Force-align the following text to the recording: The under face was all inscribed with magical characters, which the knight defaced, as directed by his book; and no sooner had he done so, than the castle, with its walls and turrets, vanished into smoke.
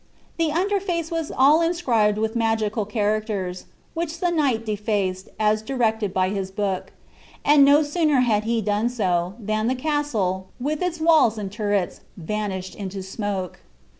The 0.37 0.51
under 0.51 0.79
face 0.79 1.11
was 1.11 1.31
all 1.31 1.61
inscribed 1.61 2.17
with 2.17 2.35
magical 2.35 2.85
characters, 2.87 3.65
which 3.93 4.19
the 4.19 4.31
knight 4.31 4.65
defaced, 4.65 5.29
as 5.39 5.61
directed 5.61 6.11
by 6.11 6.29
his 6.29 6.49
book; 6.49 6.91
and 7.45 7.63
no 7.63 7.83
sooner 7.83 8.21
had 8.21 8.43
he 8.43 8.63
done 8.63 8.89
so, 8.89 9.35
than 9.37 9.67
the 9.67 9.75
castle, 9.75 10.47
with 10.59 10.81
its 10.81 10.99
walls 10.99 11.37
and 11.37 11.51
turrets, 11.51 12.01
vanished 12.17 12.73
into 12.73 13.03
smoke. 13.03 13.59